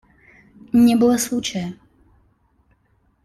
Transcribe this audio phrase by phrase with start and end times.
[0.73, 1.75] Не было случая.